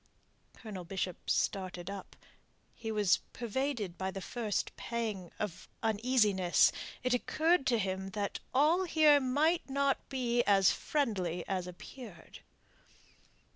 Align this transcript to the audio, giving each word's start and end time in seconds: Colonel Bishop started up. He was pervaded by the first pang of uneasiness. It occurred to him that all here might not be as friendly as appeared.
Colonel 0.53 0.83
Bishop 0.83 1.29
started 1.29 1.87
up. 1.87 2.15
He 2.73 2.91
was 2.91 3.17
pervaded 3.33 3.99
by 3.99 4.09
the 4.09 4.19
first 4.19 4.75
pang 4.75 5.31
of 5.37 5.67
uneasiness. 5.83 6.71
It 7.03 7.13
occurred 7.13 7.67
to 7.67 7.77
him 7.77 8.07
that 8.17 8.39
all 8.51 8.85
here 8.85 9.19
might 9.19 9.69
not 9.69 10.09
be 10.09 10.41
as 10.45 10.71
friendly 10.71 11.45
as 11.47 11.67
appeared. 11.67 12.39